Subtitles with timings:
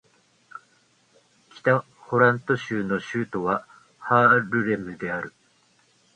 [1.53, 3.67] 北ホラント州の州都は
[3.99, 5.31] ハールレムである